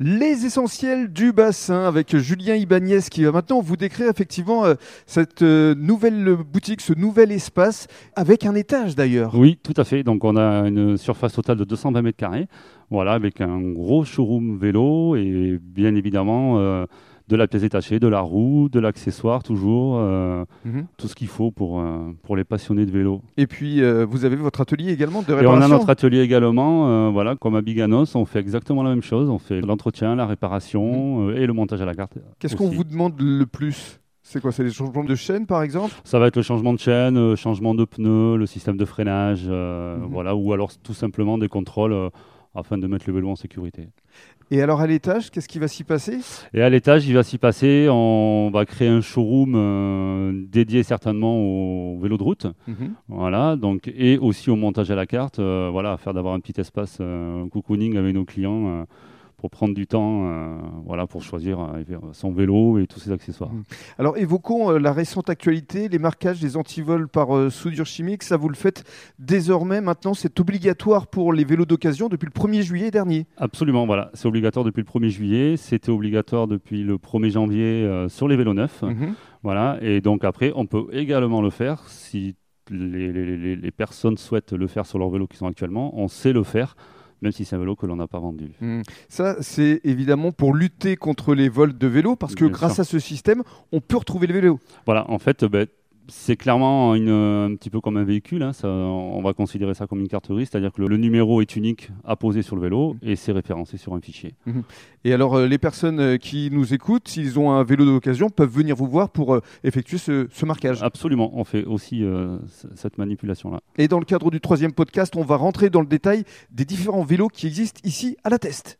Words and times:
Les 0.00 0.46
essentiels 0.46 1.12
du 1.12 1.32
bassin 1.32 1.84
avec 1.84 2.16
Julien 2.16 2.54
Ibanez 2.54 3.00
qui 3.10 3.24
va 3.24 3.32
maintenant 3.32 3.60
vous 3.60 3.76
décrire 3.76 4.08
effectivement 4.08 4.64
euh, 4.64 4.74
cette 5.06 5.42
euh, 5.42 5.74
nouvelle 5.74 6.36
boutique, 6.36 6.82
ce 6.82 6.92
nouvel 6.92 7.32
espace 7.32 7.88
avec 8.14 8.46
un 8.46 8.54
étage 8.54 8.94
d'ailleurs. 8.94 9.34
Oui, 9.34 9.58
tout 9.60 9.74
à 9.76 9.82
fait. 9.82 10.04
Donc 10.04 10.22
on 10.22 10.36
a 10.36 10.68
une 10.68 10.96
surface 10.96 11.32
totale 11.32 11.56
de 11.56 11.64
220 11.64 12.02
mètres 12.02 12.16
carrés, 12.16 12.46
voilà, 12.90 13.14
avec 13.14 13.40
un 13.40 13.60
gros 13.60 14.04
showroom 14.04 14.56
vélo 14.56 15.16
et 15.16 15.58
bien 15.60 15.96
évidemment 15.96 16.60
euh, 16.60 16.86
de 17.28 17.36
la 17.36 17.46
pièce 17.46 17.62
détachée, 17.62 18.00
de 18.00 18.08
la 18.08 18.20
roue, 18.20 18.68
de 18.70 18.80
l'accessoire 18.80 19.42
toujours, 19.42 19.96
euh, 19.98 20.44
Mhm. 20.64 20.86
tout 20.96 21.08
ce 21.08 21.14
qu'il 21.14 21.26
faut 21.28 21.50
pour, 21.50 21.80
euh, 21.80 22.10
pour 22.22 22.36
les 22.36 22.44
passionnés 22.44 22.86
de 22.86 22.90
vélo. 22.90 23.20
Et 23.36 23.46
puis 23.46 23.82
euh, 23.82 24.06
vous 24.08 24.24
avez 24.24 24.36
votre 24.36 24.60
atelier 24.60 24.92
également 24.92 25.22
de 25.22 25.28
Et 25.28 25.32
on 25.34 25.36
réparation. 25.38 25.64
a 25.64 25.68
notre 25.78 25.90
atelier 25.90 26.20
également, 26.20 27.10
voilà, 27.12 27.36
comme 27.36 27.54
à 27.56 27.62
Biganos, 27.62 28.14
on 28.14 28.24
fait 28.24 28.38
exactement 28.40 28.82
la 28.82 28.90
même 28.90 29.02
chose. 29.02 29.28
On 29.28 29.38
fait 29.38 29.60
l'entretien, 29.60 30.14
la 30.16 30.26
réparation 30.26 31.28
euh, 31.28 31.36
et 31.36 31.46
le 31.46 31.52
montage 31.52 31.80
à 31.82 31.84
la 31.84 31.94
carte. 31.94 32.14
Qu'est-ce 32.38 32.56
qu'on 32.56 32.68
vous 32.68 32.84
demande 32.84 33.20
le 33.20 33.44
plus? 33.46 34.00
C'est 34.22 34.40
quoi 34.42 34.52
C'est 34.52 34.62
les 34.64 34.70
changements 34.70 35.04
de 35.04 35.14
chaîne 35.14 35.46
par 35.46 35.62
exemple? 35.62 35.94
Ça 36.04 36.18
va 36.18 36.26
être 36.26 36.36
le 36.36 36.42
changement 36.42 36.74
de 36.74 36.78
chaîne, 36.78 37.16
euh, 37.16 37.34
changement 37.36 37.74
de 37.74 37.84
pneus, 37.86 38.36
le 38.36 38.44
système 38.46 38.76
de 38.76 38.84
freinage, 38.84 39.44
euh, 39.48 39.96
Mhm. 39.96 40.08
voilà, 40.10 40.34
ou 40.36 40.52
alors 40.52 40.70
tout 40.82 40.92
simplement 40.92 41.38
des 41.38 41.48
contrôles 41.48 41.92
euh, 41.94 42.10
afin 42.58 42.78
de 42.78 42.86
mettre 42.86 43.04
le 43.06 43.14
vélo 43.14 43.30
en 43.30 43.36
sécurité. 43.36 43.88
Et 44.50 44.62
alors 44.62 44.80
à 44.80 44.86
l'étage, 44.86 45.30
qu'est-ce 45.30 45.48
qui 45.48 45.58
va 45.58 45.68
s'y 45.68 45.84
passer? 45.84 46.20
Et 46.54 46.62
à 46.62 46.70
l'étage, 46.70 47.06
il 47.06 47.14
va 47.14 47.22
s'y 47.22 47.36
passer, 47.36 47.86
on 47.90 48.50
va 48.50 48.64
créer 48.64 48.88
un 48.88 49.02
showroom 49.02 49.54
euh, 49.54 50.32
dédié 50.48 50.82
certainement 50.82 51.36
au 51.38 51.98
vélo 52.00 52.16
de 52.16 52.22
route, 52.22 52.46
voilà, 53.08 53.56
donc 53.56 53.92
et 53.94 54.16
aussi 54.16 54.48
au 54.48 54.56
montage 54.56 54.90
à 54.90 54.94
la 54.94 55.06
carte, 55.06 55.38
euh, 55.38 55.68
voilà, 55.70 55.92
afin 55.92 56.14
d'avoir 56.14 56.34
un 56.34 56.40
petit 56.40 56.58
espace 56.58 56.98
euh, 57.00 57.46
cocooning 57.48 57.96
avec 57.98 58.14
nos 58.14 58.24
clients 58.24 58.68
euh, 58.68 58.84
pour 59.38 59.50
prendre 59.50 59.72
du 59.72 59.86
temps, 59.86 60.26
euh, 60.26 60.58
voilà, 60.84 61.06
pour 61.06 61.22
choisir 61.22 61.60
euh, 61.60 61.82
son 62.12 62.32
vélo 62.32 62.78
et 62.78 62.86
tous 62.86 62.98
ses 63.00 63.12
accessoires. 63.12 63.52
Mhm. 63.52 63.62
Alors 63.98 64.18
évoquons 64.18 64.72
euh, 64.72 64.78
la 64.78 64.92
récente 64.92 65.30
actualité, 65.30 65.88
les 65.88 65.98
marquages 66.00 66.40
des 66.40 66.56
antivols 66.56 67.08
par 67.08 67.28
soudure 67.50 67.86
chimique. 67.86 68.24
Ça 68.24 68.36
vous 68.36 68.48
le 68.48 68.56
faites 68.56 68.84
désormais. 69.18 69.80
Maintenant, 69.80 70.12
c'est 70.14 70.38
obligatoire 70.40 71.06
pour 71.06 71.32
les 71.32 71.44
vélos 71.44 71.64
d'occasion 71.66 72.08
depuis 72.08 72.26
le 72.26 72.32
1er 72.32 72.62
juillet 72.62 72.90
dernier. 72.90 73.26
Absolument, 73.36 73.86
voilà, 73.86 74.10
c'est 74.12 74.26
obligatoire 74.26 74.64
depuis 74.64 74.82
le 74.82 75.00
1er 75.00 75.08
juillet, 75.08 75.56
c'était 75.56 75.90
obligatoire 75.90 76.48
depuis 76.48 76.82
le 76.82 76.96
1er 76.98 77.30
janvier 77.30 78.06
sur 78.08 78.28
les 78.28 78.36
vélos 78.36 78.54
neufs. 78.54 78.82
Mhm. 78.82 79.14
Voilà, 79.44 79.78
et 79.80 80.00
donc 80.00 80.24
après, 80.24 80.52
on 80.56 80.66
peut 80.66 80.86
également 80.92 81.40
le 81.42 81.50
faire 81.50 81.88
si 81.88 82.34
les, 82.70 83.12
les- 83.12 83.36
les- 83.36 83.56
les 83.56 83.70
personnes 83.70 84.16
souhaitent 84.18 84.52
le 84.52 84.66
faire 84.66 84.84
sur 84.84 84.98
leur 84.98 85.08
vélo 85.10 85.26
qui 85.28 85.36
sont 85.36 85.46
actuellement, 85.46 85.92
on 85.98 86.08
sait 86.08 86.32
le 86.32 86.42
faire, 86.42 86.74
même 87.22 87.32
si 87.32 87.44
c'est 87.44 87.56
un 87.56 87.58
vélo 87.58 87.76
que 87.76 87.86
l'on 87.86 87.96
n'a 87.96 88.06
pas 88.06 88.20
vendu. 88.20 88.52
Mhm. 88.60 88.82
Ça, 89.08 89.36
c'est 89.40 89.80
évidemment 89.84 90.32
pour 90.32 90.54
lutter 90.54 90.96
contre 90.96 91.34
les 91.34 91.48
vols 91.48 91.76
de 91.76 91.86
vélos, 91.86 92.16
parce 92.16 92.34
que 92.34 92.44
Bien 92.44 92.52
grâce 92.52 92.74
sûr. 92.74 92.80
à 92.82 92.84
ce 92.84 92.98
système, 92.98 93.42
on 93.72 93.80
peut 93.80 93.96
retrouver 93.96 94.26
le 94.26 94.34
vélo. 94.34 94.60
Voilà, 94.86 95.10
en 95.10 95.18
fait, 95.18 95.44
ben, 95.44 95.66
c'est 96.08 96.36
clairement 96.36 96.94
une- 96.94 97.08
un 97.08 97.54
petit 97.54 97.70
peu 97.70 97.80
comme 97.80 97.96
un 97.96 98.04
véhicule, 98.04 98.42
hein, 98.42 98.52
ça, 98.52 98.68
on 98.68 99.20
va 99.22 99.32
considérer 99.34 99.74
ça 99.74 99.86
comme 99.86 100.00
une 100.00 100.08
carte 100.08 100.30
grise, 100.30 100.48
c'est-à-dire 100.50 100.72
que 100.72 100.80
le, 100.80 100.88
le 100.88 100.96
numéro 100.96 101.40
est 101.40 101.54
unique 101.56 101.90
apposé 102.04 102.42
sur 102.42 102.56
le 102.56 102.62
vélo 102.62 102.96
et 103.02 103.14
c'est 103.16 103.32
référencé 103.32 103.76
sur 103.76 103.94
un 103.94 104.00
fichier. 104.00 104.34
Et 105.04 105.12
alors, 105.12 105.34
euh, 105.36 105.46
les 105.46 105.58
personnes 105.58 106.00
euh, 106.00 106.16
qui 106.16 106.50
nous 106.50 106.74
écoutent, 106.74 107.08
s'ils 107.08 107.38
ont 107.38 107.52
un 107.52 107.62
vélo 107.62 107.84
d'occasion, 107.84 108.28
peuvent 108.30 108.50
venir 108.50 108.74
vous 108.74 108.88
voir 108.88 109.10
pour 109.10 109.34
euh, 109.34 109.40
effectuer 109.64 109.98
ce, 109.98 110.26
ce 110.30 110.44
marquage. 110.46 110.82
Absolument, 110.82 111.30
on 111.34 111.44
fait 111.44 111.64
aussi 111.64 112.02
euh, 112.02 112.38
cette 112.74 112.98
manipulation-là. 112.98 113.60
Et 113.76 113.86
dans 113.88 113.98
le 113.98 114.04
cadre 114.04 114.30
du 114.30 114.40
troisième 114.40 114.72
podcast, 114.72 115.14
on 115.16 115.22
va 115.24 115.36
rentrer 115.36 115.70
dans 115.70 115.80
le 115.80 115.86
détail 115.86 116.24
des 116.50 116.64
différents 116.64 117.04
vélos 117.04 117.28
qui 117.28 117.46
existent 117.46 117.80
ici 117.84 118.16
à 118.24 118.30
la 118.30 118.38
Teste. 118.38 118.78